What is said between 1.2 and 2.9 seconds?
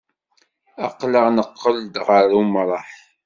neqqel-d ɣer umṛaḥ.